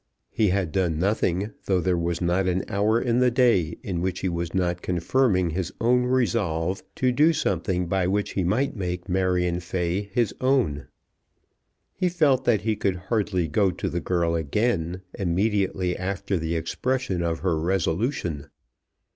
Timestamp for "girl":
14.01-14.33